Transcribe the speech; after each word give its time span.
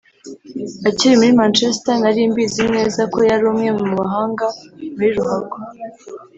Akiri 0.87 1.15
muri 1.19 1.33
Manchester 1.39 1.95
nari 2.01 2.21
mbizi 2.31 2.63
neza 2.75 3.01
ko 3.13 3.19
yari 3.29 3.43
umwe 3.51 3.69
mu 3.87 3.93
bahanga 3.99 4.45
muri 4.95 5.09
ruhago 5.17 5.57